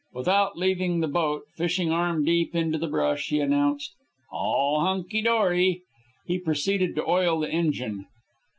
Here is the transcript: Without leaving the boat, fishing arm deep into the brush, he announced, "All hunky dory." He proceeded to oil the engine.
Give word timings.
Without 0.13 0.57
leaving 0.57 0.99
the 0.99 1.07
boat, 1.07 1.43
fishing 1.55 1.91
arm 1.91 2.25
deep 2.25 2.55
into 2.55 2.79
the 2.79 2.87
brush, 2.87 3.27
he 3.27 3.39
announced, 3.39 3.93
"All 4.31 4.79
hunky 4.81 5.21
dory." 5.21 5.83
He 6.25 6.39
proceeded 6.39 6.95
to 6.95 7.07
oil 7.07 7.39
the 7.39 7.51
engine. 7.51 8.07